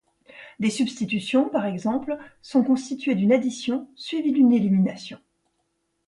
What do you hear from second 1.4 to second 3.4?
par exemple, sont constituées d'une